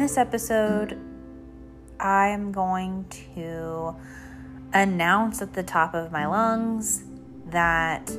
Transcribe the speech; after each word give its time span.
this 0.00 0.16
episode, 0.16 0.98
I 2.00 2.28
am 2.28 2.52
going 2.52 3.04
to 3.34 3.94
announce 4.72 5.42
at 5.42 5.52
the 5.52 5.62
top 5.62 5.92
of 5.92 6.10
my 6.10 6.26
lungs 6.26 7.04
that 7.48 8.10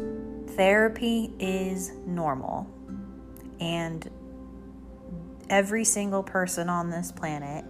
therapy 0.50 1.34
is 1.40 1.92
normal. 2.06 2.68
And 3.60 4.08
every 5.50 5.84
single 5.84 6.22
person 6.22 6.70
on 6.70 6.92
this 6.92 7.12
planet, 7.12 7.66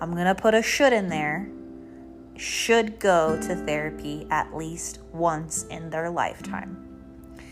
I'm 0.00 0.14
going 0.14 0.24
to 0.24 0.34
put 0.34 0.54
a 0.54 0.62
should 0.62 0.94
in 0.94 1.10
there, 1.10 1.50
should 2.34 2.98
go 2.98 3.38
to 3.42 3.54
therapy 3.54 4.26
at 4.30 4.56
least 4.56 5.00
once 5.12 5.64
in 5.64 5.90
their 5.90 6.08
lifetime. 6.08 7.44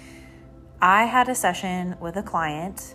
I 0.81 1.05
had 1.05 1.29
a 1.29 1.35
session 1.35 1.97
with 2.01 2.17
a 2.17 2.23
client 2.23 2.95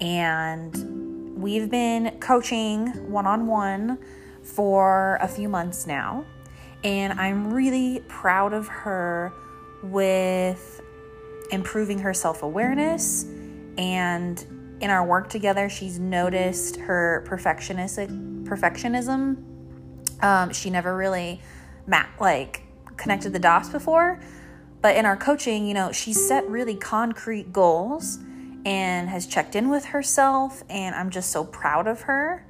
and 0.00 1.03
we've 1.34 1.70
been 1.70 2.18
coaching 2.20 2.88
one 3.10 3.26
on 3.26 3.46
one 3.46 3.98
for 4.42 5.18
a 5.20 5.28
few 5.28 5.48
months 5.48 5.86
now. 5.86 6.24
And 6.82 7.18
I'm 7.18 7.52
really 7.52 8.00
proud 8.08 8.52
of 8.52 8.68
her 8.68 9.32
with 9.82 10.80
improving 11.50 11.98
her 11.98 12.14
self 12.14 12.42
awareness. 12.42 13.24
And 13.78 14.76
in 14.80 14.90
our 14.90 15.04
work 15.04 15.28
together, 15.28 15.68
she's 15.68 15.98
noticed 15.98 16.76
her 16.76 17.24
perfectionistic 17.26 18.08
perfectionism. 18.44 19.42
Um, 20.22 20.52
she 20.52 20.70
never 20.70 20.96
really 20.96 21.40
ma- 21.86 22.06
like 22.20 22.62
connected 22.96 23.32
the 23.32 23.38
dots 23.38 23.68
before, 23.68 24.20
but 24.82 24.96
in 24.96 25.06
our 25.06 25.16
coaching, 25.16 25.66
you 25.66 25.74
know, 25.74 25.90
she 25.90 26.12
set 26.12 26.48
really 26.48 26.76
concrete 26.76 27.52
goals 27.52 28.18
and 28.64 29.08
has 29.08 29.26
checked 29.26 29.54
in 29.54 29.68
with 29.68 29.86
herself, 29.86 30.62
and 30.70 30.94
I'm 30.94 31.10
just 31.10 31.30
so 31.30 31.44
proud 31.44 31.86
of 31.86 32.02
her. 32.02 32.46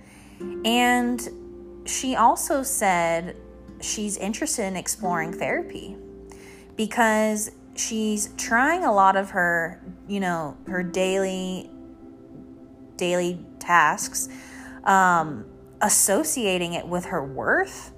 And 0.64 1.20
she 1.86 2.16
also 2.16 2.62
said 2.62 3.36
she's 3.80 4.16
interested 4.16 4.64
in 4.64 4.76
exploring 4.76 5.32
therapy 5.32 5.96
because 6.76 7.50
she's 7.74 8.30
trying 8.36 8.84
a 8.84 8.92
lot 8.92 9.16
of 9.16 9.30
her, 9.30 9.80
you 10.08 10.20
know, 10.20 10.56
her 10.66 10.82
daily 10.82 11.70
daily 12.96 13.44
tasks, 13.58 14.28
um, 14.84 15.44
associating 15.80 16.74
it 16.74 16.86
with 16.86 17.06
her 17.06 17.24
worth. 17.24 17.92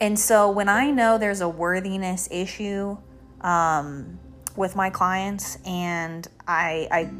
And 0.00 0.18
so 0.18 0.50
when 0.50 0.68
I 0.68 0.90
know 0.90 1.16
there's 1.16 1.40
a 1.40 1.48
worthiness 1.48 2.28
issue 2.30 2.98
um, 3.40 4.18
with 4.56 4.76
my 4.76 4.90
clients, 4.90 5.58
and 5.64 6.26
I, 6.46 6.88
I 6.90 7.10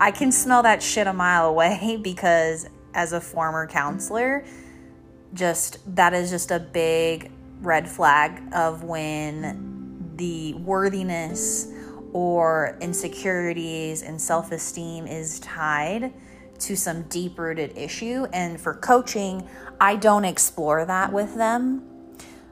I 0.00 0.12
can 0.12 0.30
smell 0.30 0.62
that 0.62 0.80
shit 0.80 1.06
a 1.08 1.12
mile 1.12 1.46
away 1.46 1.98
because 2.02 2.68
as 2.94 3.12
a 3.12 3.20
former 3.20 3.66
counselor, 3.66 4.44
just 5.34 5.78
that 5.96 6.14
is 6.14 6.30
just 6.30 6.50
a 6.50 6.58
big 6.58 7.30
red 7.60 7.88
flag 7.88 8.40
of 8.52 8.84
when 8.84 10.12
the 10.16 10.54
worthiness 10.54 11.68
or 12.12 12.78
insecurities 12.80 14.02
and 14.02 14.20
self 14.20 14.52
esteem 14.52 15.06
is 15.06 15.40
tied 15.40 16.12
to 16.60 16.76
some 16.76 17.02
deep 17.04 17.38
rooted 17.38 17.76
issue. 17.76 18.26
And 18.32 18.60
for 18.60 18.74
coaching, 18.74 19.48
I 19.80 19.96
don't 19.96 20.24
explore 20.24 20.84
that 20.84 21.12
with 21.12 21.36
them. 21.36 21.87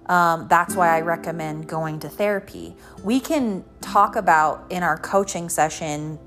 Um, 0.07 0.47
that's 0.49 0.77
why 0.77 0.97
I 0.97 1.01
recommend 1.01 1.69
going 1.69 1.99
to 2.01 2.09
therapy. 2.09 2.77
We 3.03 3.19
can 3.19 3.65
talk 3.81 4.17
about 4.17 4.67
in 4.71 4.83
our 4.83 4.97
coaching 4.97 5.49
session, 5.49 6.19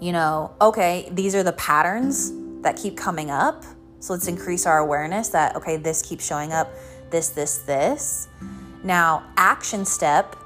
you 0.00 0.12
know, 0.12 0.54
okay, 0.60 1.08
these 1.12 1.34
are 1.34 1.42
the 1.42 1.52
patterns 1.52 2.32
that 2.62 2.76
keep 2.76 2.96
coming 2.96 3.30
up. 3.30 3.64
So 3.98 4.14
let's 4.14 4.28
increase 4.28 4.64
our 4.64 4.78
awareness 4.78 5.28
that, 5.28 5.56
okay, 5.56 5.76
this 5.76 6.00
keeps 6.00 6.26
showing 6.26 6.52
up, 6.52 6.72
this, 7.10 7.28
this, 7.30 7.58
this. 7.58 8.28
Now, 8.82 9.30
action 9.36 9.84
step 9.84 10.36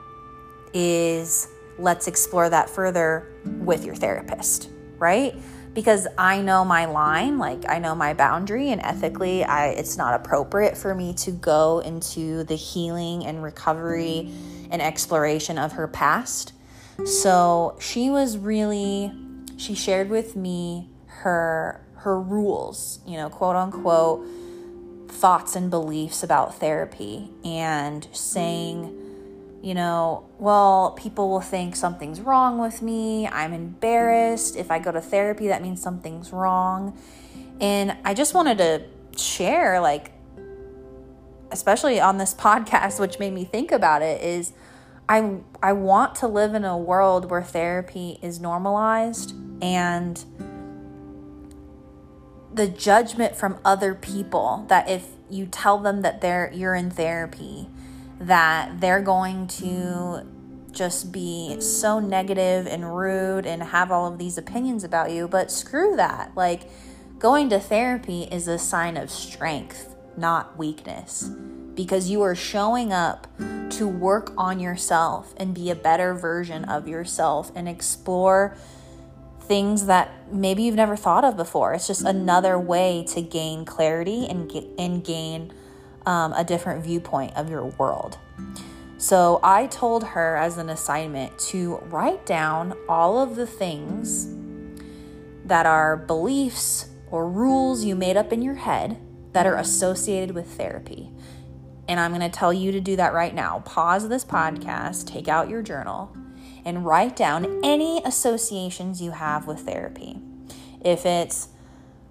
is 0.73 1.49
let's 1.79 2.09
explore 2.09 2.51
that 2.51 2.69
further 2.69 3.33
with 3.45 3.85
your 3.85 3.95
therapist, 3.95 4.71
right? 4.99 5.37
Because 5.75 6.07
I 6.17 6.41
know 6.41 6.65
my 6.65 6.87
line, 6.87 7.39
like 7.39 7.69
I 7.69 7.79
know 7.81 7.95
my 7.95 8.15
boundary, 8.15 8.71
and 8.71 8.81
ethically, 8.81 9.45
I 9.45 9.69
it's 9.69 9.97
not 9.97 10.15
appropriate 10.15 10.77
for 10.77 10.95
me 10.95 11.15
to 11.15 11.33
go 11.33 11.81
into 11.81 12.45
the 12.45 12.55
healing 12.55 13.27
and 13.27 13.43
recovery 13.43 14.31
and 14.71 14.81
exploration 14.81 15.59
of 15.59 15.73
her 15.73 15.89
past. 15.89 16.53
So 17.05 17.77
she 17.81 18.09
was 18.09 18.39
really, 18.39 19.13
she 19.57 19.75
shared 19.75 20.11
with 20.11 20.37
me 20.37 20.89
her 21.07 21.81
her 21.97 22.21
rules, 22.21 23.01
you 23.07 23.17
know, 23.17 23.29
quote 23.29 23.57
unquote, 23.57 24.25
thoughts 25.09 25.57
and 25.57 25.71
beliefs 25.71 26.23
about 26.23 26.61
therapy 26.61 27.31
and 27.45 28.07
saying, 28.13 29.04
you 29.65 29.73
know, 29.73 30.29
well, 30.39 30.91
people 30.91 31.31
will 31.31 31.41
think 31.41 31.75
something's 31.75 32.21
wrong 32.21 32.59
with 32.59 32.83
me. 32.83 33.27
I'm 33.27 33.55
embarrassed. 33.55 34.57
If 34.57 34.71
I 34.71 34.79
go 34.79 34.93
to 34.93 35.01
therapy, 35.01 35.49
that 35.49 35.63
means 35.63 35.81
something's 35.81 36.35
wrong. 36.35 36.99
And 37.63 37.97
I 38.05 38.13
just 38.13 38.35
wanted 38.35 38.59
to 38.59 38.83
share, 39.19 39.81
like, 39.81 40.13
especially 41.51 41.99
on 41.99 42.19
this 42.19 42.35
podcast, 42.39 43.01
which 43.01 43.19
made 43.19 43.33
me 43.33 43.47
think 43.47 43.73
about 43.73 44.03
it, 44.03 44.21
is 44.21 44.53
I, 45.09 45.39
I 45.63 45.73
want 45.73 46.15
to 46.17 46.29
live 46.29 46.53
in 46.53 46.67
a 46.67 46.77
world 46.77 47.31
where 47.31 47.43
therapy 47.43 48.19
is 48.21 48.41
normalized 48.41 49.35
and 49.63 50.23
the 52.53 52.69
judgment 52.69 53.35
from 53.35 53.59
other 53.65 53.95
people 53.95 54.67
that 54.69 54.91
if 54.91 55.09
you 55.31 55.47
tell 55.47 55.79
them 55.79 56.03
that 56.03 56.21
they're 56.21 56.53
you're 56.55 56.75
in 56.75 56.91
therapy 56.91 57.69
that 58.21 58.81
they're 58.81 59.03
going 59.03 59.47
to 59.47 60.27
just 60.73 61.13
be 61.13 61.61
so 61.61 62.01
negative 62.01 62.67
and 62.67 62.97
rude 62.97 63.47
and 63.47 63.63
have 63.63 63.93
all 63.93 64.11
of 64.11 64.19
these 64.19 64.37
opinions 64.37 64.83
about 64.83 65.11
you 65.13 65.29
but 65.29 65.51
screw 65.51 65.95
that 65.95 66.33
like 66.35 66.69
going 67.19 67.49
to 67.49 67.61
therapy 67.61 68.25
is 68.25 68.49
a 68.49 68.59
sign 68.59 68.97
of 68.97 69.09
strength 69.09 69.95
not 70.17 70.59
weakness 70.59 71.31
because 71.75 72.11
you 72.11 72.23
are 72.23 72.35
showing 72.35 72.93
up 72.93 73.27
to 73.71 73.87
work 73.87 74.33
on 74.37 74.61
yourself 74.61 75.35
and 75.37 75.55
be 75.55 75.71
a 75.71 75.75
better 75.75 76.15
version 76.15 76.65
of 76.65 76.87
yourself 76.89 77.51
and 77.55 77.69
explore 77.69 78.57
things 79.41 79.87
that 79.87 80.11
maybe 80.33 80.63
you've 80.63 80.75
never 80.75 80.97
thought 80.97 81.25
of 81.25 81.37
before. 81.37 81.75
It's 81.75 81.87
just 81.87 82.05
another 82.05 82.59
way 82.59 83.05
to 83.09 83.21
gain 83.21 83.65
clarity 83.65 84.27
and 84.27 84.51
and 84.79 85.05
gain 85.05 85.53
um, 86.07 86.33
a 86.33 86.45
different 86.45 86.85
viewpoint 86.85 87.35
of 87.37 87.49
your 87.51 87.65
world. 87.65 88.19
So 88.99 89.41
I 89.43 89.67
told 89.67 90.05
her 90.05 90.37
as 90.37 90.57
an 90.57 90.71
assignment 90.71 91.39
to 91.51 91.77
write 91.91 92.25
down 92.25 92.75
all 92.89 93.21
of 93.21 93.37
the 93.37 93.47
things 93.47 94.29
that 95.45 95.67
are 95.67 95.97
beliefs 95.97 96.89
or 97.11 97.29
rules 97.29 97.85
you 97.85 97.95
made 97.95 98.17
up 98.17 98.33
in 98.33 98.41
your 98.41 98.55
head 98.55 98.99
that 99.33 99.47
are 99.47 99.57
associated 99.57 100.35
with 100.35 100.47
therapy. 100.47 101.11
And 101.87 102.01
I'm 102.01 102.13
going 102.13 102.23
to 102.23 102.31
tell 102.31 102.53
you 102.53 102.73
to 102.73 102.81
do 102.81 102.97
that 102.97 103.13
right 103.13 103.35
now. 103.35 103.61
Pause 103.61 104.09
this 104.09 104.25
podcast, 104.25 105.07
take 105.07 105.29
out 105.29 105.51
your 105.51 105.61
journal, 105.61 106.17
and 106.65 106.87
write 106.87 107.15
down 107.15 107.61
any 107.63 108.03
associations 108.05 109.03
you 109.03 109.11
have 109.11 109.47
with 109.47 109.61
therapy. 109.61 110.19
If 110.81 111.05
it's, 111.05 111.49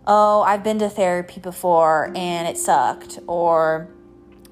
oh, 0.05 0.41
I've 0.41 0.63
been 0.63 0.79
to 0.79 0.89
therapy 0.89 1.39
before 1.39 2.11
and 2.15 2.47
it 2.47 2.57
sucked, 2.57 3.19
or 3.27 3.89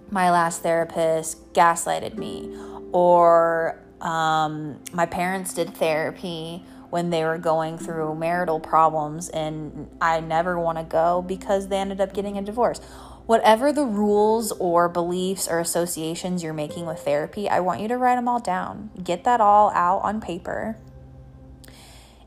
my 0.09 0.31
last 0.31 0.61
therapist 0.61 1.53
gaslighted 1.53 2.17
me, 2.17 2.55
or 2.91 3.79
um, 4.01 4.79
my 4.93 5.05
parents 5.05 5.53
did 5.53 5.73
therapy 5.75 6.65
when 6.89 7.09
they 7.09 7.23
were 7.23 7.37
going 7.37 7.77
through 7.77 8.15
marital 8.15 8.59
problems 8.59 9.29
and 9.29 9.89
I 10.01 10.19
never 10.19 10.59
want 10.59 10.77
to 10.77 10.83
go 10.83 11.21
because 11.21 11.69
they 11.69 11.77
ended 11.77 12.01
up 12.01 12.13
getting 12.13 12.37
a 12.37 12.41
divorce 12.41 12.81
whatever 13.25 13.71
the 13.71 13.85
rules 13.85 14.51
or 14.59 14.89
beliefs 14.89 15.47
or 15.47 15.59
associations 15.59 16.43
you're 16.43 16.53
making 16.53 16.85
with 16.85 16.99
therapy, 16.99 17.47
I 17.47 17.61
want 17.61 17.79
you 17.79 17.87
to 17.87 17.97
write 17.97 18.15
them 18.15 18.27
all 18.27 18.39
down. 18.39 18.89
Get 19.01 19.23
that 19.23 19.39
all 19.39 19.71
out 19.71 19.99
on 19.99 20.19
paper. 20.19 20.77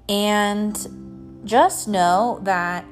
And 0.09 1.43
just 1.44 1.88
know 1.88 2.41
that 2.44 2.87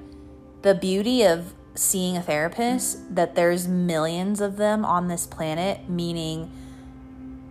the 0.63 0.75
beauty 0.75 1.23
of 1.25 1.55
seeing 1.75 2.17
a 2.17 2.23
therapist 2.23 3.15
that 3.15 3.35
there's 3.35 3.67
millions 3.67 4.41
of 4.41 4.57
them 4.57 4.85
on 4.85 5.09
this 5.09 5.27
planet, 5.27 5.89
meaning 5.89 6.51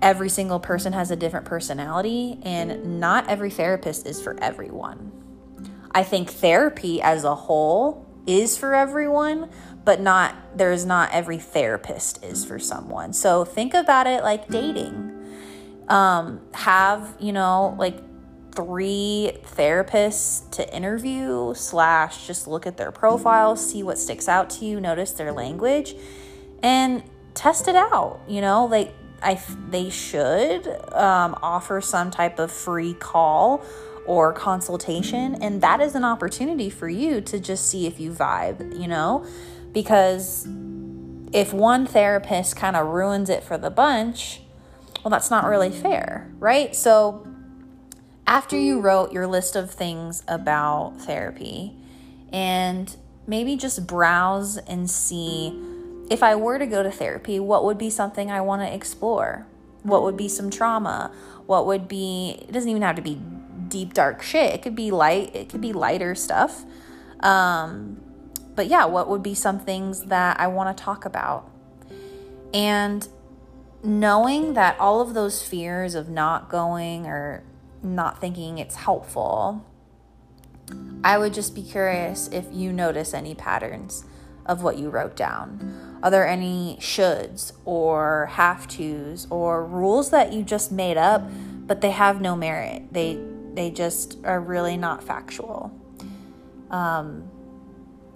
every 0.02 0.30
single 0.30 0.60
person 0.60 0.94
has 0.94 1.12
a 1.12 1.16
different 1.16 1.46
personality 1.46 2.40
and 2.44 3.00
not 3.00 3.28
every 3.28 3.50
therapist 3.50 4.06
is 4.06 4.22
for 4.22 4.42
everyone. 4.42 5.12
I 5.94 6.04
think 6.04 6.30
therapy 6.30 7.02
as 7.02 7.24
a 7.24 7.36
whole 7.36 8.06
is 8.26 8.58
for 8.58 8.74
everyone, 8.74 9.50
but 9.84 10.00
not 10.00 10.36
there's 10.56 10.86
not 10.86 11.12
every 11.12 11.38
therapist 11.38 12.24
is 12.24 12.46
for 12.46 12.60
someone. 12.60 13.14
So 13.14 13.44
think 13.46 13.74
about 13.74 14.08
it 14.08 14.24
like 14.24 14.48
dating. 14.48 15.18
Um, 15.88 16.42
have, 16.54 17.16
you 17.20 17.34
know, 17.34 17.76
like 17.78 17.98
three 18.54 19.32
therapists 19.56 20.50
to 20.52 20.76
interview 20.76 21.54
slash 21.54 22.28
just 22.28 22.48
look 22.48 22.68
at 22.68 22.78
their 22.78 22.92
profiles 22.92 23.66
see 23.72 23.82
what 23.82 23.98
sticks 23.98 24.28
out 24.28 24.50
to 24.50 24.66
you 24.66 24.80
notice 24.80 25.12
their 25.14 25.32
language 25.32 25.96
and 26.62 27.04
test 27.34 27.68
it 27.68 27.76
out 27.76 28.20
you 28.28 28.42
know? 28.42 28.66
Like 28.66 28.94
i 29.24 29.40
they 29.70 29.90
should 29.90 30.68
um, 30.94 31.38
offer 31.42 31.80
some 31.80 32.12
type 32.12 32.40
of 32.40 32.52
free 32.52 32.94
call 32.94 33.64
or 34.06 34.34
consultation 34.34 35.36
and 35.42 35.62
that 35.62 35.80
is 35.80 35.96
an 35.96 36.04
opportunity 36.04 36.70
for 36.70 36.90
you 36.90 37.22
to 37.22 37.40
just 37.40 37.70
see 37.70 37.88
if 37.88 38.00
you 38.00 38.12
vibe 38.12 38.78
you 38.80 38.88
know? 38.88 39.26
Because 39.72 40.46
if 41.32 41.54
one 41.54 41.86
therapist 41.86 42.58
kind 42.58 42.76
of 42.76 42.88
ruins 42.88 43.30
it 43.30 43.44
for 43.44 43.58
the 43.58 43.70
bunch 43.70 44.42
well 45.06 45.10
that's 45.10 45.32
not 45.32 45.46
really 45.46 45.72
fair 45.72 46.30
right? 46.40 46.76
So 46.76 47.26
after 48.32 48.58
you 48.58 48.80
wrote 48.80 49.12
your 49.12 49.28
list 49.28 49.58
of 49.58 49.70
things 49.70 50.24
about 50.26 50.94
therapy 51.00 51.76
and 52.32 52.96
maybe 53.28 53.58
just 53.58 53.86
browse 53.86 54.56
and 54.56 54.90
see 54.90 55.50
if 56.10 56.24
I 56.24 56.36
were 56.36 56.58
to 56.58 56.66
go 56.66 56.82
to 56.82 56.90
therapy, 56.90 57.42
what 57.42 57.66
would 57.66 57.78
be 57.78 57.90
something 57.90 58.32
I 58.32 58.40
want 58.40 58.62
to 58.62 58.74
explore? 58.74 59.46
What 59.84 60.04
would 60.04 60.16
be 60.16 60.30
some 60.30 60.50
trauma? 60.50 61.12
What 61.46 61.66
would 61.66 61.90
be, 61.90 62.38
it 62.48 62.54
doesn't 62.54 62.70
even 62.70 62.84
have 62.84 62.96
to 62.96 63.02
be 63.02 63.22
deep, 63.68 63.94
dark 63.94 64.22
shit. 64.22 64.54
It 64.54 64.62
could 64.62 64.78
be 64.78 64.92
light, 64.92 65.36
it 65.36 65.50
could 65.50 65.60
be 65.60 65.74
lighter 65.74 66.16
stuff. 66.16 66.64
Um, 67.20 68.02
but 68.56 68.68
yeah, 68.68 68.86
what 68.86 69.10
would 69.10 69.24
be 69.24 69.36
some 69.36 69.60
things 69.60 70.04
that 70.06 70.40
I 70.40 70.48
want 70.48 70.78
to 70.78 70.82
talk 70.82 71.04
about? 71.04 71.52
And 72.54 73.06
knowing 73.84 74.54
that 74.54 74.80
all 74.80 75.02
of 75.02 75.16
those 75.16 75.44
fears 75.44 75.96
of 75.96 76.08
not 76.08 76.48
going 76.48 77.06
or 77.08 77.44
not 77.84 78.20
thinking 78.20 78.58
it's 78.58 78.76
helpful, 78.76 79.66
I 81.04 81.18
would 81.18 81.34
just 81.34 81.56
be 81.56 81.64
curious 81.64 82.28
if 82.30 82.46
you 82.52 82.72
notice 82.72 83.14
any 83.14 83.36
patterns 83.36 84.06
of 84.46 84.64
what 84.64 84.78
you 84.78 84.90
wrote 84.90 85.16
down. 85.16 86.00
Are 86.04 86.12
there 86.12 86.28
any 86.28 86.78
shoulds 86.80 87.54
or 87.66 88.28
have 88.34 88.68
tos 88.68 89.28
or 89.30 89.66
rules 89.66 90.10
that 90.12 90.34
you 90.34 90.44
just 90.44 90.72
made 90.72 90.98
up, 90.98 91.24
but 91.68 91.82
they 91.82 91.92
have 91.92 92.22
no 92.22 92.36
merit? 92.36 92.94
They 92.94 93.20
they 93.54 93.70
just 93.70 94.18
are 94.24 94.40
really 94.40 94.78
not 94.78 95.04
factual. 95.04 95.72
Um, 96.70 97.30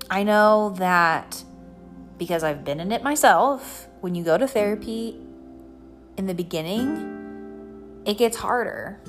I 0.10 0.24
know 0.24 0.74
that 0.78 1.44
because 2.18 2.44
I've 2.44 2.64
been 2.64 2.80
in 2.80 2.92
it 2.92 3.04
myself. 3.04 3.88
When 4.00 4.16
you 4.16 4.24
go 4.24 4.38
to 4.38 4.48
therapy, 4.48 5.20
in 6.18 6.28
the 6.28 6.34
beginning, 6.34 8.04
it 8.06 8.18
gets 8.18 8.38
harder 8.38 9.00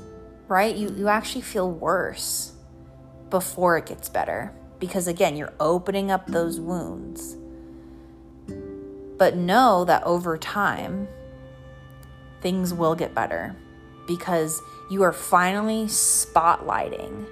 right? 0.49 0.75
You, 0.75 0.95
you 0.97 1.09
actually 1.09 1.43
feel 1.43 1.71
worse 1.71 2.53
before 3.31 3.77
it 3.79 3.87
gets 3.87 4.09
better 4.09 4.53
because, 4.79 5.09
again, 5.09 5.37
you're 5.37 5.55
opening 5.59 6.11
up 6.11 6.27
those 6.27 6.61
wounds. 6.61 7.37
But 9.19 9.37
know 9.37 9.85
that 9.85 10.03
over 10.05 10.37
time, 10.37 11.09
things 12.41 12.75
will 12.75 12.95
get 12.95 13.15
better 13.15 13.57
because 14.07 14.61
you 14.91 15.03
are 15.03 15.13
finally 15.13 15.87
spotlighting. 15.87 17.27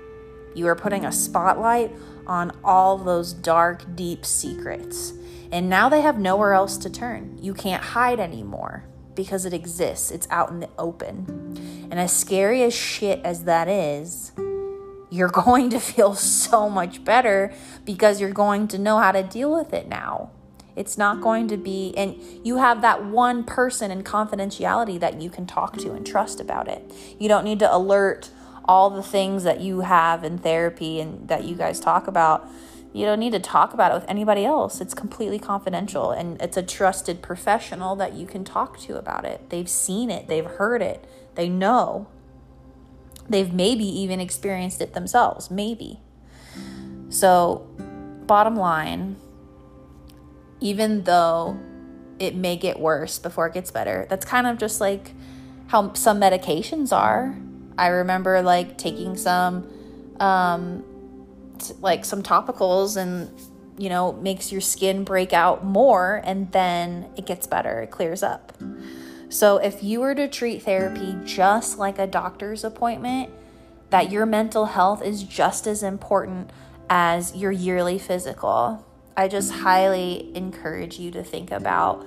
You 0.55 0.67
are 0.69 0.75
putting 0.75 1.05
a 1.05 1.13
spotlight 1.13 1.95
on 2.27 2.53
all 2.65 2.97
those 2.97 3.33
dark, 3.33 3.95
deep 3.95 4.25
secrets. 4.25 5.13
And 5.53 5.69
now 5.69 5.89
they 5.89 6.01
have 6.01 6.19
nowhere 6.19 6.55
else 6.55 6.77
to 6.79 6.91
turn. 6.91 7.39
You 7.41 7.55
can't 7.55 7.83
hide 7.83 8.19
anymore 8.19 8.85
because 9.15 9.45
it 9.45 9.53
exists, 9.53 10.11
it's 10.11 10.27
out 10.31 10.51
in 10.51 10.61
the 10.61 10.69
open. 10.79 11.74
And 11.91 11.95
as 11.95 12.13
scary 12.13 12.63
as 12.63 12.75
shit 12.75 13.21
as 13.25 13.45
that 13.45 13.69
is, 13.69 14.33
you're 15.11 15.29
going 15.45 15.71
to 15.71 15.81
feel 15.81 16.15
so 16.15 16.69
much 16.69 17.05
better 17.05 17.53
because 17.85 18.21
you're 18.21 18.31
going 18.31 18.69
to 18.69 18.79
know 18.79 18.99
how 18.99 19.13
to 19.13 19.23
deal 19.23 19.55
with 19.55 19.73
it 19.73 19.89
now. 19.89 20.31
It's 20.77 20.99
not 20.99 21.21
going 21.21 21.47
to 21.49 21.57
be, 21.57 21.95
and 21.97 22.17
you 22.45 22.57
have 22.57 22.83
that 22.83 23.05
one 23.05 23.45
person 23.45 23.93
in 23.93 24.03
confidentiality 24.03 24.99
that 24.99 25.21
you 25.21 25.31
can 25.31 25.47
talk 25.47 25.77
to 25.79 25.93
and 25.93 26.05
trust 26.05 26.41
about 26.41 26.67
it. 26.67 26.93
You 27.19 27.29
don't 27.29 27.45
need 27.45 27.61
to 27.61 27.73
alert 27.73 28.31
all 28.65 28.91
the 28.91 29.03
things 29.03 29.45
that 29.45 29.61
you 29.61 29.81
have 29.81 30.25
in 30.25 30.39
therapy 30.39 31.01
and 31.01 31.29
that 31.29 31.45
you 31.45 31.55
guys 31.55 31.79
talk 31.79 32.09
about 32.09 32.49
you 32.95 33.05
don't 33.05 33.19
need 33.19 33.33
to 33.33 33.41
talk 33.41 33.75
about 33.75 33.91
it 33.91 33.95
with 33.97 34.09
anybody 34.09 34.45
else. 34.45 34.81
It's 34.81 34.95
completely 34.95 35.41
confidential 35.41 36.13
and 36.13 36.41
it's 36.41 36.57
a 36.57 36.63
trusted 36.63 37.23
professional 37.23 37.97
that 37.97 38.15
you 38.15 38.25
can 38.25 38.45
talk 38.45 38.79
to 38.83 38.97
about 38.97 39.25
it. 39.25 39.51
They've 39.51 39.69
seen 39.69 40.13
it, 40.13 40.29
they've 40.29 40.47
heard 40.47 40.81
it, 40.81 41.05
they 41.35 41.49
know. 41.49 42.07
They've 43.29 43.53
maybe 43.53 43.85
even 43.85 44.21
experienced 44.21 44.81
it 44.81 44.93
themselves, 44.93 45.51
maybe. 45.51 46.01
So, 47.09 47.67
bottom 48.27 48.57
line, 48.57 49.17
even 50.61 51.05
though 51.05 51.59
it 52.19 52.35
may 52.35 52.57
get 52.57 52.79
worse 52.79 53.19
before 53.19 53.47
it 53.47 53.55
gets 53.55 53.71
better, 53.71 54.07
that's 54.09 54.25
kind 54.25 54.47
of 54.47 54.59
just 54.59 54.81
like 54.81 55.13
how 55.69 55.93
some 55.95 56.21
medications 56.21 56.93
are. 56.93 57.37
I 57.77 57.89
remember 57.89 58.43
like 58.43 58.79
taking 58.79 59.17
some 59.17 59.69
um, 60.21 60.85
like 61.81 62.05
some 62.05 62.23
topicals 62.23 62.97
and 62.97 63.31
you 63.79 63.89
know 63.89 64.13
makes 64.13 64.53
your 64.53 64.61
skin 64.61 65.05
break 65.05 65.33
out 65.33 65.65
more 65.65 66.21
and 66.25 66.51
then 66.53 67.09
it 67.17 67.27
gets 67.27 67.47
better 67.47 67.83
it 67.83 67.91
clears 67.91 68.23
up 68.23 68.53
so 69.35 69.57
if 69.57 69.83
you 69.83 70.01
were 70.01 70.15
to 70.15 70.29
treat 70.29 70.63
therapy 70.63 71.17
just 71.25 71.79
like 71.79 71.99
a 71.99 72.07
doctor's 72.07 72.65
appointment 72.65 73.31
that 73.91 74.11
your 74.11 74.27
mental 74.27 74.67
health 74.67 75.03
is 75.03 75.23
just 75.23 75.67
as 75.67 75.83
important 75.83 76.51
as 76.89 77.35
your 77.35 77.53
yearly 77.53 77.99
physical 77.99 78.85
i 79.17 79.27
just 79.27 79.53
highly 79.53 80.31
encourage 80.37 80.99
you 80.99 81.11
to 81.11 81.23
think 81.23 81.51
about 81.51 82.05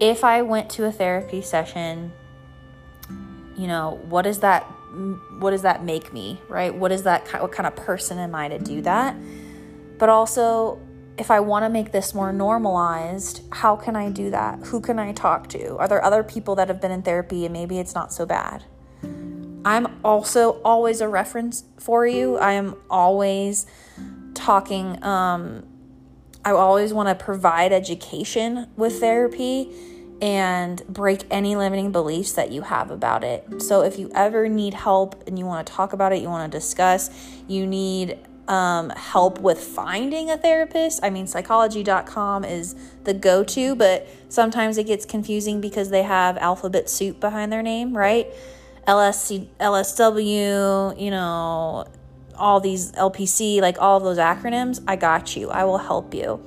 if 0.00 0.24
i 0.24 0.42
went 0.42 0.68
to 0.68 0.84
a 0.84 0.92
therapy 0.92 1.40
session 1.40 2.12
you 3.56 3.66
know 3.66 4.00
what 4.08 4.22
does 4.22 4.40
that 4.40 4.66
what 5.38 5.50
does 5.50 5.62
that 5.62 5.84
make 5.84 6.12
me, 6.12 6.40
right? 6.48 6.74
What 6.74 6.92
is 6.92 7.02
that 7.02 7.26
what 7.40 7.52
kind 7.52 7.66
of 7.66 7.76
person 7.76 8.18
am 8.18 8.34
I 8.34 8.48
to 8.48 8.58
do 8.58 8.80
that? 8.82 9.14
But 9.98 10.08
also 10.08 10.80
if 11.18 11.30
I 11.30 11.40
want 11.40 11.64
to 11.64 11.68
make 11.68 11.92
this 11.92 12.14
more 12.14 12.32
normalized, 12.32 13.42
how 13.52 13.76
can 13.76 13.96
I 13.96 14.10
do 14.10 14.30
that? 14.30 14.58
Who 14.66 14.80
can 14.80 14.98
I 14.98 15.12
talk 15.12 15.48
to? 15.50 15.76
Are 15.76 15.88
there 15.88 16.04
other 16.04 16.22
people 16.22 16.54
that 16.56 16.68
have 16.68 16.80
been 16.80 16.90
in 16.90 17.02
therapy 17.02 17.44
and 17.44 17.52
maybe 17.52 17.78
it's 17.78 17.94
not 17.94 18.12
so 18.12 18.26
bad? 18.26 18.64
I'm 19.64 19.98
also 20.04 20.60
always 20.62 21.00
a 21.00 21.08
reference 21.08 21.64
for 21.78 22.06
you. 22.06 22.36
I 22.36 22.52
am 22.52 22.76
always 22.88 23.66
talking 24.34 25.02
um 25.02 25.64
I 26.44 26.52
always 26.52 26.92
want 26.92 27.08
to 27.08 27.24
provide 27.24 27.72
education 27.72 28.68
with 28.76 29.00
therapy 29.00 29.68
and 30.22 30.80
break 30.88 31.24
any 31.28 31.56
limiting 31.56 31.90
beliefs 31.90 32.32
that 32.34 32.52
you 32.52 32.62
have 32.62 32.92
about 32.92 33.24
it. 33.24 33.60
So, 33.60 33.82
if 33.82 33.98
you 33.98 34.10
ever 34.14 34.48
need 34.48 34.74
help 34.74 35.26
and 35.26 35.38
you 35.38 35.44
want 35.44 35.66
to 35.66 35.72
talk 35.72 35.92
about 35.92 36.12
it, 36.12 36.22
you 36.22 36.28
want 36.28 36.50
to 36.50 36.56
discuss, 36.56 37.10
you 37.48 37.66
need 37.66 38.18
um, 38.48 38.90
help 38.90 39.40
with 39.40 39.58
finding 39.58 40.30
a 40.30 40.36
therapist, 40.36 41.00
I 41.02 41.10
mean, 41.10 41.26
psychology.com 41.26 42.44
is 42.44 42.74
the 43.04 43.14
go 43.14 43.42
to, 43.44 43.74
but 43.74 44.08
sometimes 44.28 44.78
it 44.78 44.84
gets 44.84 45.04
confusing 45.04 45.60
because 45.60 45.90
they 45.90 46.02
have 46.02 46.36
alphabet 46.38 46.88
soup 46.88 47.20
behind 47.20 47.52
their 47.52 47.62
name, 47.62 47.96
right? 47.96 48.28
LSC, 48.86 49.48
LSW, 49.58 51.00
you 51.00 51.10
know, 51.10 51.86
all 52.36 52.60
these 52.60 52.92
LPC, 52.92 53.60
like 53.60 53.80
all 53.80 53.98
those 53.98 54.18
acronyms. 54.18 54.82
I 54.86 54.96
got 54.96 55.36
you. 55.36 55.50
I 55.50 55.64
will 55.64 55.78
help 55.78 56.14
you. 56.14 56.44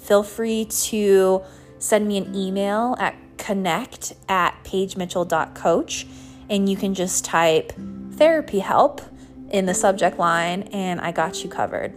Feel 0.00 0.22
free 0.22 0.66
to 0.66 1.42
send 1.78 2.06
me 2.06 2.18
an 2.18 2.34
email 2.34 2.94
at 2.98 3.16
connect 3.38 4.12
at 4.28 4.62
paigemitchell.coach 4.64 6.06
and 6.48 6.68
you 6.68 6.76
can 6.76 6.94
just 6.94 7.24
type 7.24 7.72
therapy 8.12 8.58
help 8.58 9.00
in 9.50 9.66
the 9.66 9.74
subject 9.74 10.18
line 10.18 10.62
and 10.72 11.00
I 11.00 11.12
got 11.12 11.42
you 11.42 11.50
covered. 11.50 11.92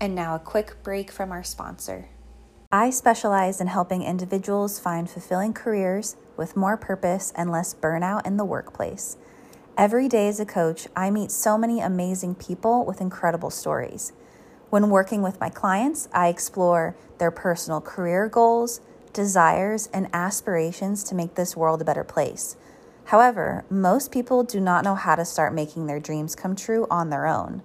And 0.00 0.14
now 0.14 0.34
a 0.34 0.38
quick 0.38 0.82
break 0.82 1.10
from 1.10 1.32
our 1.32 1.42
sponsor. 1.42 2.08
I 2.70 2.90
specialize 2.90 3.60
in 3.60 3.68
helping 3.68 4.02
individuals 4.02 4.78
find 4.78 5.08
fulfilling 5.08 5.54
careers 5.54 6.16
with 6.36 6.56
more 6.56 6.76
purpose 6.76 7.32
and 7.36 7.50
less 7.50 7.72
burnout 7.72 8.26
in 8.26 8.36
the 8.36 8.44
workplace. 8.44 9.16
Every 9.78 10.08
day 10.08 10.28
as 10.28 10.40
a 10.40 10.46
coach, 10.46 10.88
I 10.96 11.10
meet 11.10 11.30
so 11.30 11.56
many 11.56 11.80
amazing 11.80 12.34
people 12.34 12.84
with 12.84 13.00
incredible 13.00 13.50
stories. 13.50 14.12
When 14.70 14.90
working 14.90 15.22
with 15.22 15.40
my 15.40 15.48
clients, 15.48 16.08
I 16.12 16.28
explore 16.28 16.96
their 17.18 17.30
personal 17.30 17.80
career 17.80 18.28
goals, 18.28 18.80
desires, 19.12 19.88
and 19.92 20.08
aspirations 20.12 21.04
to 21.04 21.14
make 21.14 21.34
this 21.34 21.56
world 21.56 21.80
a 21.80 21.84
better 21.84 22.04
place. 22.04 22.56
However, 23.06 23.64
most 23.70 24.10
people 24.10 24.42
do 24.42 24.60
not 24.60 24.82
know 24.82 24.96
how 24.96 25.14
to 25.14 25.24
start 25.24 25.54
making 25.54 25.86
their 25.86 26.00
dreams 26.00 26.34
come 26.34 26.56
true 26.56 26.88
on 26.90 27.10
their 27.10 27.26
own. 27.26 27.62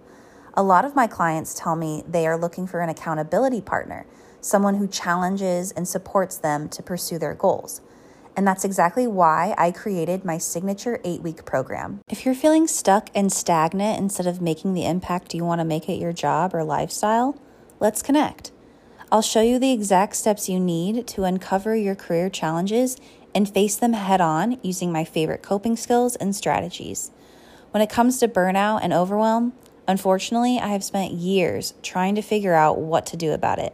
A 0.54 0.62
lot 0.62 0.86
of 0.86 0.96
my 0.96 1.08
clients 1.08 1.56
tell 1.56 1.76
me 1.76 2.04
they 2.08 2.28
are 2.28 2.38
looking 2.38 2.68
for 2.68 2.82
an 2.82 2.90
accountability 2.90 3.60
partner, 3.60 4.06
someone 4.40 4.76
who 4.76 4.88
challenges 4.88 5.72
and 5.72 5.88
supports 5.88 6.38
them 6.38 6.70
to 6.70 6.84
pursue 6.84 7.18
their 7.18 7.34
goals. 7.34 7.82
And 8.38 8.48
that's 8.48 8.64
exactly 8.64 9.08
why 9.08 9.56
I 9.58 9.72
created 9.72 10.24
my 10.24 10.38
signature 10.38 11.02
eight 11.04 11.22
week 11.22 11.44
program. 11.44 12.02
If 12.08 12.24
you're 12.24 12.36
feeling 12.36 12.68
stuck 12.68 13.10
and 13.16 13.34
stagnant 13.34 14.00
instead 14.00 14.28
of 14.28 14.42
making 14.42 14.76
the 14.76 14.86
impact 14.86 15.34
you 15.34 15.44
want 15.44 15.60
to 15.60 15.66
make 15.66 15.90
at 15.90 15.98
your 15.98 16.14
job 16.14 16.54
or 16.54 16.64
lifestyle, 16.64 17.36
let's 17.80 18.04
connect. 18.04 18.52
I'll 19.12 19.22
show 19.22 19.42
you 19.42 19.60
the 19.60 19.74
exact 19.74 20.16
steps 20.16 20.48
you 20.48 20.60
need 20.60 21.08
to 21.08 21.24
uncover 21.26 21.76
your 21.76 21.96
career 21.96 22.30
challenges 22.30 22.96
and 23.34 23.50
face 23.50 23.76
them 23.76 23.94
head 23.94 24.22
on 24.22 24.60
using 24.62 24.92
my 24.92 25.04
favorite 25.04 25.42
coping 25.42 25.76
skills 25.76 26.16
and 26.16 26.36
strategies. 26.36 27.12
When 27.72 27.82
it 27.82 27.90
comes 27.90 28.20
to 28.20 28.28
burnout 28.28 28.82
and 28.84 28.94
overwhelm, 28.94 29.54
unfortunately, 29.88 30.60
I 30.60 30.68
have 30.68 30.84
spent 30.84 31.14
years 31.14 31.74
trying 31.82 32.16
to 32.16 32.22
figure 32.22 32.54
out 32.54 32.78
what 32.80 33.06
to 33.08 33.18
do 33.18 33.32
about 33.32 33.60
it. 33.60 33.74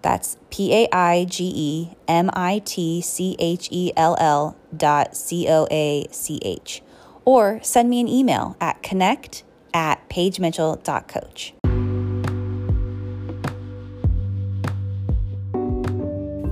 That's 0.01 0.37
P 0.49 0.73
A 0.73 0.87
I 0.91 1.25
G 1.25 1.53
E 1.55 1.89
M 2.07 2.31
I 2.33 2.59
T 2.59 3.01
C 3.01 3.35
H 3.39 3.69
E 3.71 3.91
L 3.95 4.17
L 4.19 4.57
dot 4.75 5.15
C 5.15 5.47
O 5.47 5.67
A 5.71 6.07
C 6.11 6.39
H. 6.43 6.81
Or 7.25 7.61
send 7.63 7.89
me 7.89 8.01
an 8.01 8.09
email 8.09 8.57
at 8.59 8.83
connect 8.83 9.45
at 9.73 10.07
paigemitchell.coach. 10.09 11.53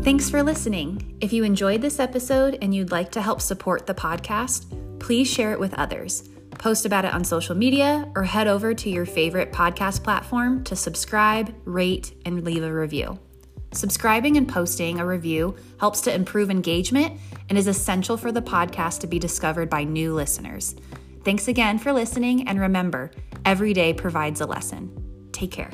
Thanks 0.03 0.29
for 0.31 0.41
listening. 0.41 1.15
If 1.21 1.31
you 1.31 1.43
enjoyed 1.43 1.81
this 1.81 1.99
episode 1.99 2.57
and 2.61 2.73
you'd 2.73 2.91
like 2.91 3.11
to 3.11 3.21
help 3.21 3.39
support 3.39 3.85
the 3.85 3.93
podcast, 3.93 4.65
please 4.99 5.29
share 5.29 5.53
it 5.53 5.59
with 5.59 5.73
others. 5.75 6.27
Post 6.57 6.85
about 6.85 7.05
it 7.05 7.13
on 7.13 7.23
social 7.23 7.55
media 7.55 8.11
or 8.15 8.23
head 8.23 8.47
over 8.47 8.73
to 8.73 8.89
your 8.89 9.05
favorite 9.05 9.51
podcast 9.51 10.03
platform 10.03 10.63
to 10.63 10.75
subscribe, 10.75 11.53
rate, 11.65 12.13
and 12.25 12.43
leave 12.43 12.63
a 12.63 12.73
review. 12.73 13.19
Subscribing 13.73 14.37
and 14.37 14.49
posting 14.49 14.99
a 14.99 15.05
review 15.05 15.55
helps 15.79 16.01
to 16.01 16.13
improve 16.13 16.51
engagement 16.51 17.19
and 17.49 17.57
is 17.57 17.67
essential 17.67 18.17
for 18.17 18.31
the 18.31 18.41
podcast 18.41 18.99
to 18.99 19.07
be 19.07 19.17
discovered 19.17 19.69
by 19.69 19.83
new 19.83 20.13
listeners. 20.13 20.75
Thanks 21.23 21.47
again 21.47 21.77
for 21.77 21.93
listening, 21.93 22.47
and 22.47 22.59
remember, 22.59 23.11
every 23.45 23.73
day 23.73 23.93
provides 23.93 24.41
a 24.41 24.45
lesson. 24.45 25.29
Take 25.31 25.51
care. 25.51 25.71